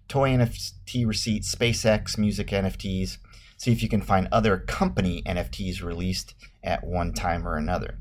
toy 0.07 0.29
NFT 0.29 1.05
receipts, 1.05 1.53
SpaceX 1.53 2.17
music 2.17 2.47
NFTs. 2.47 3.17
See 3.57 3.71
if 3.71 3.83
you 3.83 3.89
can 3.89 4.01
find 4.01 4.27
other 4.31 4.57
company 4.57 5.21
NFTs 5.25 5.83
released 5.83 6.33
at 6.63 6.83
one 6.83 7.13
time 7.13 7.47
or 7.47 7.57
another. 7.57 7.99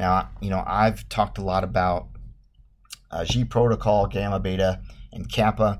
Now, 0.00 0.30
you 0.40 0.48
know, 0.48 0.64
I've 0.66 1.06
talked 1.10 1.36
a 1.36 1.42
lot 1.42 1.62
about 1.62 2.08
uh, 3.10 3.26
G 3.26 3.44
Protocol, 3.44 4.06
Gamma 4.06 4.40
Beta, 4.40 4.80
and 5.12 5.30
Kappa. 5.30 5.78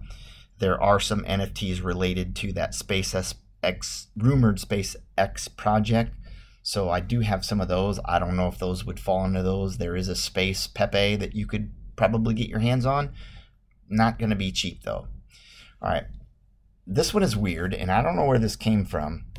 There 0.58 0.80
are 0.80 1.00
some 1.00 1.24
NFTs 1.24 1.82
related 1.82 2.36
to 2.36 2.52
that 2.52 2.72
SpaceX 2.72 3.34
rumored 4.14 4.58
SpaceX 4.58 5.56
project. 5.56 6.14
So 6.62 6.90
I 6.90 7.00
do 7.00 7.20
have 7.20 7.46
some 7.46 7.62
of 7.62 7.68
those. 7.68 7.98
I 8.04 8.18
don't 8.18 8.36
know 8.36 8.48
if 8.48 8.58
those 8.58 8.84
would 8.84 9.00
fall 9.00 9.24
into 9.24 9.42
those. 9.42 9.78
There 9.78 9.96
is 9.96 10.08
a 10.08 10.14
Space 10.14 10.66
Pepe 10.66 11.16
that 11.16 11.34
you 11.34 11.46
could 11.46 11.72
probably 11.96 12.34
get 12.34 12.50
your 12.50 12.58
hands 12.58 12.84
on. 12.84 13.14
Not 13.88 14.18
going 14.18 14.28
to 14.28 14.36
be 14.36 14.52
cheap 14.52 14.82
though. 14.82 15.06
All 15.80 15.90
right. 15.90 16.04
This 16.86 17.14
one 17.14 17.22
is 17.22 17.38
weird, 17.38 17.72
and 17.72 17.90
I 17.90 18.02
don't 18.02 18.16
know 18.16 18.26
where 18.26 18.38
this 18.38 18.56
came 18.56 18.84
from 18.84 19.29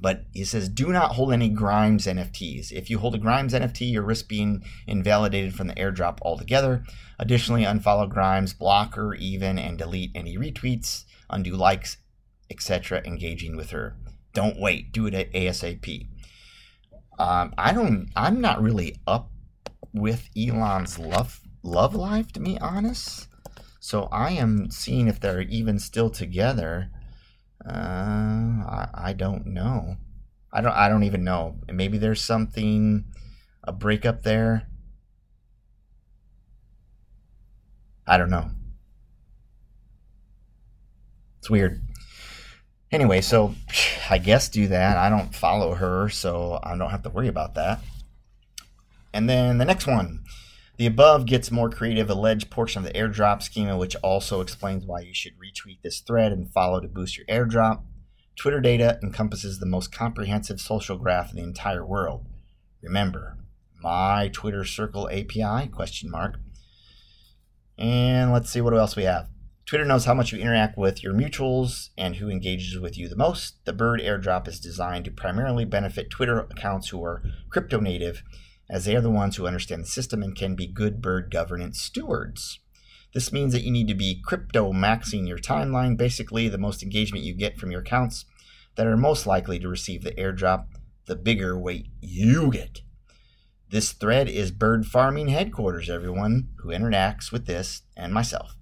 but 0.00 0.24
he 0.32 0.44
says 0.44 0.68
do 0.68 0.88
not 0.88 1.12
hold 1.12 1.32
any 1.32 1.48
Grimes 1.48 2.06
NFTs. 2.06 2.72
If 2.72 2.90
you 2.90 2.98
hold 2.98 3.14
a 3.14 3.18
Grimes 3.18 3.52
NFT, 3.52 3.90
you 3.90 4.02
risk 4.02 4.28
being 4.28 4.64
invalidated 4.86 5.54
from 5.54 5.66
the 5.66 5.74
airdrop 5.74 6.18
altogether. 6.22 6.84
Additionally, 7.18 7.64
unfollow 7.64 8.08
Grimes, 8.08 8.52
block 8.52 8.94
her 8.94 9.14
even, 9.14 9.58
and 9.58 9.78
delete 9.78 10.10
any 10.14 10.36
retweets, 10.36 11.04
undo 11.30 11.52
likes, 11.52 11.96
etc., 12.50 13.02
engaging 13.04 13.56
with 13.56 13.70
her. 13.70 13.96
don't 14.32 14.60
wait. 14.60 14.92
Do 14.92 15.06
it 15.06 15.14
at 15.14 15.32
ASAP. 15.32 16.08
Um, 17.18 17.54
I 17.56 17.72
don't. 17.72 18.10
I'm 18.14 18.40
not 18.40 18.62
really 18.62 18.96
up 19.06 19.30
with 19.92 20.28
Elon's 20.36 20.98
love 20.98 21.40
love 21.62 21.94
life, 21.94 22.32
to 22.32 22.40
be 22.40 22.58
honest. 22.58 23.28
So 23.80 24.08
I 24.12 24.32
am 24.32 24.70
seeing 24.70 25.08
if 25.08 25.20
they're 25.20 25.42
even 25.42 25.78
still 25.78 26.10
together. 26.10 26.90
Uh, 27.68 27.72
I, 27.72 28.88
I 28.94 29.12
don't 29.12 29.46
know. 29.46 29.96
I 30.52 30.60
don't. 30.60 30.72
I 30.72 30.88
don't 30.88 31.02
even 31.02 31.24
know. 31.24 31.56
Maybe 31.70 31.98
there's 31.98 32.22
something, 32.22 33.04
a 33.64 33.72
breakup 33.72 34.22
there. 34.22 34.68
I 38.06 38.18
don't 38.18 38.30
know. 38.30 38.50
It's 41.38 41.50
weird. 41.50 41.82
Anyway, 42.92 43.20
so 43.20 43.54
I 44.10 44.18
guess 44.18 44.48
do 44.48 44.68
that. 44.68 44.96
I 44.96 45.10
don't 45.10 45.34
follow 45.34 45.74
her, 45.74 46.08
so 46.08 46.60
I 46.62 46.76
don't 46.76 46.90
have 46.90 47.02
to 47.02 47.10
worry 47.10 47.28
about 47.28 47.54
that. 47.54 47.80
And 49.12 49.28
then 49.28 49.58
the 49.58 49.64
next 49.64 49.86
one. 49.86 50.24
The 50.76 50.86
above 50.86 51.24
gets 51.24 51.50
more 51.50 51.70
creative 51.70 52.10
alleged 52.10 52.50
portion 52.50 52.84
of 52.84 52.92
the 52.92 52.98
airdrop 52.98 53.42
schema, 53.42 53.78
which 53.78 53.96
also 53.96 54.42
explains 54.42 54.84
why 54.84 55.00
you 55.00 55.14
should 55.14 55.32
retweet 55.38 55.80
this 55.82 56.00
thread 56.00 56.32
and 56.32 56.52
follow 56.52 56.80
to 56.80 56.88
boost 56.88 57.16
your 57.16 57.26
airdrop. 57.26 57.82
Twitter 58.36 58.60
data 58.60 58.98
encompasses 59.02 59.58
the 59.58 59.66
most 59.66 59.90
comprehensive 59.90 60.60
social 60.60 60.98
graph 60.98 61.30
in 61.30 61.36
the 61.36 61.42
entire 61.42 61.84
world. 61.84 62.26
Remember, 62.82 63.38
my 63.82 64.28
Twitter 64.32 64.64
Circle 64.64 65.08
API 65.08 65.68
question 65.68 66.10
mark. 66.10 66.38
And 67.78 68.30
let's 68.32 68.50
see 68.50 68.60
what 68.60 68.74
else 68.74 68.96
we 68.96 69.04
have. 69.04 69.28
Twitter 69.64 69.84
knows 69.84 70.04
how 70.04 70.14
much 70.14 70.32
you 70.32 70.38
interact 70.38 70.76
with 70.76 71.02
your 71.02 71.14
mutuals 71.14 71.88
and 71.96 72.16
who 72.16 72.28
engages 72.28 72.78
with 72.78 72.96
you 72.98 73.08
the 73.08 73.16
most. 73.16 73.64
The 73.64 73.72
Bird 73.72 74.00
airdrop 74.00 74.46
is 74.46 74.60
designed 74.60 75.06
to 75.06 75.10
primarily 75.10 75.64
benefit 75.64 76.10
Twitter 76.10 76.38
accounts 76.38 76.90
who 76.90 77.02
are 77.02 77.22
crypto 77.50 77.80
native, 77.80 78.22
as 78.68 78.84
they 78.84 78.96
are 78.96 79.00
the 79.00 79.10
ones 79.10 79.36
who 79.36 79.46
understand 79.46 79.82
the 79.82 79.88
system 79.88 80.22
and 80.22 80.36
can 80.36 80.54
be 80.54 80.66
good 80.66 81.00
bird 81.00 81.30
governance 81.30 81.80
stewards. 81.80 82.58
This 83.14 83.32
means 83.32 83.52
that 83.52 83.62
you 83.62 83.70
need 83.70 83.88
to 83.88 83.94
be 83.94 84.20
crypto 84.22 84.72
maxing 84.72 85.26
your 85.26 85.38
timeline, 85.38 85.96
basically, 85.96 86.48
the 86.48 86.58
most 86.58 86.82
engagement 86.82 87.24
you 87.24 87.34
get 87.34 87.58
from 87.58 87.70
your 87.70 87.80
accounts 87.80 88.24
that 88.74 88.86
are 88.86 88.96
most 88.96 89.26
likely 89.26 89.58
to 89.58 89.68
receive 89.68 90.02
the 90.02 90.12
airdrop, 90.12 90.66
the 91.06 91.16
bigger 91.16 91.58
weight 91.58 91.88
you 92.00 92.50
get. 92.50 92.82
This 93.70 93.92
thread 93.92 94.28
is 94.28 94.50
bird 94.50 94.86
farming 94.86 95.28
headquarters, 95.28 95.90
everyone 95.90 96.50
who 96.58 96.68
interacts 96.68 97.32
with 97.32 97.46
this 97.46 97.82
and 97.96 98.12
myself. 98.12 98.54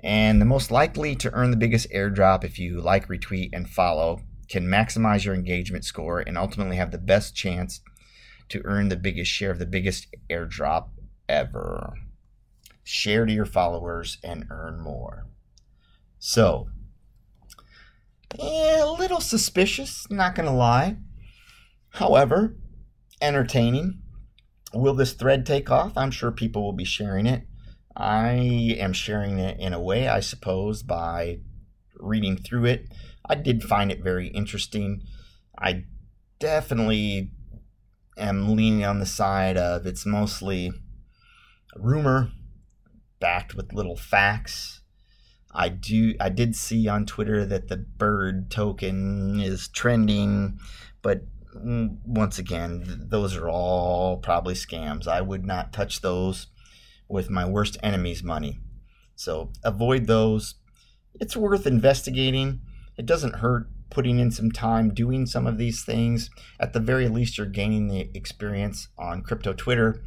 And 0.00 0.40
the 0.40 0.46
most 0.46 0.70
likely 0.70 1.16
to 1.16 1.32
earn 1.32 1.50
the 1.50 1.56
biggest 1.56 1.90
airdrop 1.90 2.44
if 2.44 2.58
you 2.58 2.80
like, 2.80 3.08
retweet, 3.08 3.50
and 3.52 3.68
follow 3.68 4.20
can 4.50 4.66
maximize 4.66 5.24
your 5.24 5.34
engagement 5.34 5.84
score 5.84 6.20
and 6.20 6.36
ultimately 6.36 6.76
have 6.76 6.90
the 6.90 6.98
best 6.98 7.34
chance 7.34 7.80
to 8.48 8.62
earn 8.64 8.88
the 8.88 8.96
biggest 8.96 9.30
share 9.30 9.50
of 9.50 9.58
the 9.58 9.66
biggest 9.66 10.06
airdrop 10.30 10.88
ever. 11.28 11.94
Share 12.82 13.26
to 13.26 13.32
your 13.32 13.46
followers 13.46 14.18
and 14.22 14.46
earn 14.50 14.80
more. 14.80 15.26
So, 16.18 16.68
eh, 18.38 18.80
a 18.80 18.90
little 18.90 19.20
suspicious, 19.20 20.06
not 20.10 20.34
going 20.34 20.46
to 20.46 20.54
lie. 20.54 20.96
However, 21.90 22.56
entertaining. 23.20 24.00
Will 24.72 24.94
this 24.94 25.12
thread 25.12 25.46
take 25.46 25.70
off? 25.70 25.96
I'm 25.96 26.10
sure 26.10 26.32
people 26.32 26.62
will 26.62 26.72
be 26.72 26.84
sharing 26.84 27.26
it. 27.26 27.46
I 27.96 28.32
am 28.78 28.92
sharing 28.92 29.38
it 29.38 29.60
in 29.60 29.72
a 29.72 29.80
way, 29.80 30.08
I 30.08 30.20
suppose, 30.20 30.82
by 30.82 31.38
reading 31.96 32.36
through 32.36 32.64
it. 32.66 32.88
I 33.28 33.36
did 33.36 33.62
find 33.62 33.92
it 33.92 34.02
very 34.02 34.28
interesting. 34.28 35.02
I 35.56 35.84
definitely 36.40 37.30
am 38.16 38.54
leaning 38.54 38.84
on 38.84 38.98
the 38.98 39.06
side 39.06 39.56
of 39.56 39.86
it's 39.86 40.06
mostly 40.06 40.72
rumor 41.76 42.30
backed 43.20 43.54
with 43.54 43.72
little 43.72 43.96
facts. 43.96 44.80
I 45.52 45.68
do 45.68 46.14
I 46.20 46.28
did 46.28 46.56
see 46.56 46.88
on 46.88 47.06
Twitter 47.06 47.44
that 47.46 47.68
the 47.68 47.76
bird 47.76 48.50
token 48.50 49.40
is 49.40 49.68
trending, 49.68 50.58
but 51.02 51.22
mm, 51.56 51.96
once 52.04 52.38
again, 52.38 53.06
those 53.08 53.36
are 53.36 53.48
all 53.48 54.16
probably 54.18 54.54
scams. 54.54 55.06
I 55.06 55.20
would 55.20 55.44
not 55.44 55.72
touch 55.72 56.00
those 56.00 56.48
with 57.08 57.30
my 57.30 57.48
worst 57.48 57.76
enemy's 57.82 58.22
money. 58.22 58.60
So 59.14 59.52
avoid 59.62 60.06
those. 60.06 60.56
It's 61.14 61.36
worth 61.36 61.66
investigating. 61.66 62.60
It 62.96 63.06
doesn't 63.06 63.36
hurt 63.36 63.68
putting 63.94 64.18
in 64.18 64.30
some 64.30 64.50
time 64.50 64.92
doing 64.92 65.24
some 65.24 65.46
of 65.46 65.56
these 65.56 65.84
things. 65.84 66.28
At 66.60 66.72
the 66.72 66.80
very 66.80 67.08
least, 67.08 67.38
you're 67.38 67.46
gaining 67.46 67.88
the 67.88 68.10
experience 68.12 68.88
on 68.98 69.22
crypto 69.22 69.52
Twitter 69.52 70.02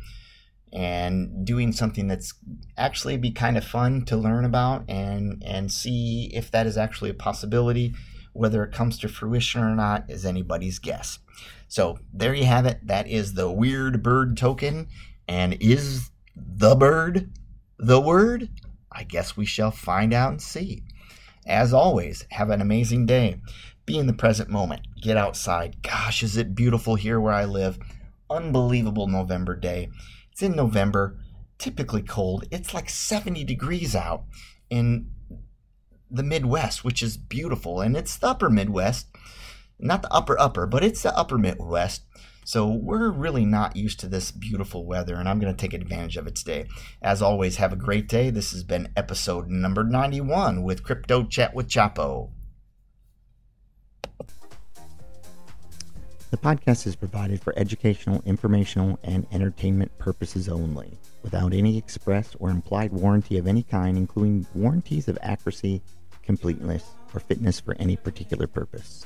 and 0.73 1.45
doing 1.45 1.71
something 1.71 2.07
that's 2.07 2.33
actually 2.77 3.17
be 3.17 3.31
kind 3.31 3.57
of 3.57 3.63
fun 3.63 4.03
to 4.03 4.17
learn 4.17 4.43
about 4.43 4.83
and 4.89 5.41
and 5.45 5.71
see 5.71 6.29
if 6.33 6.51
that 6.51 6.67
is 6.67 6.77
actually 6.77 7.09
a 7.09 7.15
possibility. 7.15 7.93
Whether 8.33 8.63
it 8.63 8.73
comes 8.73 8.99
to 8.99 9.07
fruition 9.07 9.63
or 9.63 9.75
not 9.75 10.05
is 10.09 10.25
anybody's 10.25 10.77
guess. 10.77 11.17
So 11.67 11.97
there 12.13 12.35
you 12.35 12.45
have 12.45 12.65
it. 12.65 12.85
That 12.85 13.07
is 13.07 13.33
the 13.33 13.49
weird 13.49 14.03
bird 14.03 14.37
token. 14.37 14.89
And 15.27 15.57
is 15.59 16.11
the 16.35 16.75
bird 16.75 17.31
the 17.79 17.99
word? 17.99 18.49
I 18.91 19.03
guess 19.03 19.35
we 19.35 19.45
shall 19.45 19.71
find 19.71 20.13
out 20.13 20.31
and 20.31 20.41
see. 20.41 20.83
As 21.47 21.73
always, 21.73 22.25
have 22.31 22.49
an 22.49 22.59
amazing 22.59 23.05
day. 23.05 23.39
Be 23.85 23.97
in 23.97 24.07
the 24.07 24.13
present 24.13 24.49
moment. 24.49 24.81
Get 25.01 25.15
outside. 25.15 25.81
Gosh, 25.81 26.21
is 26.21 26.35
it 26.35 26.55
beautiful 26.55 26.95
here 26.95 27.21
where 27.21 27.33
I 27.33 27.45
live? 27.45 27.79
Unbelievable 28.29 29.07
November 29.07 29.55
day. 29.55 29.89
It's 30.31 30.43
in 30.43 30.57
November, 30.57 31.17
typically 31.57 32.01
cold. 32.01 32.43
It's 32.51 32.73
like 32.73 32.89
70 32.89 33.45
degrees 33.45 33.95
out 33.95 34.25
in 34.69 35.09
the 36.11 36.23
Midwest, 36.23 36.83
which 36.83 37.01
is 37.01 37.15
beautiful. 37.15 37.79
And 37.79 37.95
it's 37.95 38.17
the 38.17 38.27
upper 38.27 38.49
Midwest, 38.49 39.07
not 39.79 40.01
the 40.01 40.13
upper 40.13 40.37
upper, 40.37 40.67
but 40.67 40.83
it's 40.83 41.03
the 41.03 41.17
upper 41.17 41.37
Midwest. 41.37 42.03
So 42.47 42.67
we're 42.67 43.09
really 43.09 43.43
not 43.43 43.75
used 43.75 43.99
to 43.99 44.07
this 44.07 44.31
beautiful 44.31 44.85
weather, 44.85 45.15
and 45.15 45.27
I'm 45.27 45.37
going 45.37 45.53
to 45.53 45.61
take 45.61 45.73
advantage 45.73 46.15
of 46.15 46.27
it 46.27 46.35
today. 46.37 46.65
As 47.01 47.21
always, 47.21 47.57
have 47.57 47.73
a 47.73 47.75
great 47.75 48.07
day. 48.07 48.29
This 48.29 48.53
has 48.53 48.63
been 48.63 48.87
episode 48.95 49.49
number 49.49 49.83
91 49.83 50.63
with 50.63 50.81
Crypto 50.81 51.25
Chat 51.25 51.53
with 51.53 51.67
Chapo. 51.67 52.29
The 56.31 56.37
podcast 56.37 56.87
is 56.87 56.95
provided 56.95 57.41
for 57.41 57.53
educational, 57.57 58.23
informational, 58.25 58.97
and 59.03 59.27
entertainment 59.33 59.91
purposes 59.97 60.47
only, 60.47 60.97
without 61.23 61.53
any 61.53 61.77
express 61.77 62.33
or 62.39 62.49
implied 62.49 62.93
warranty 62.93 63.37
of 63.37 63.45
any 63.45 63.63
kind, 63.63 63.97
including 63.97 64.47
warranties 64.55 65.09
of 65.09 65.19
accuracy, 65.21 65.81
completeness, 66.23 66.85
or 67.13 67.19
fitness 67.19 67.59
for 67.59 67.75
any 67.77 67.97
particular 67.97 68.47
purpose. 68.47 69.05